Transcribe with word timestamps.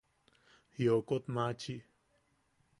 Jiokot 0.77 1.23
machi. 1.35 1.77